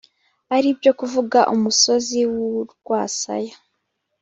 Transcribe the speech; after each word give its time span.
ari 0.55 0.69
byo 0.77 0.91
kuvuga 0.99 1.39
umusozi 1.53 2.19
w'urwasaya 2.33 3.55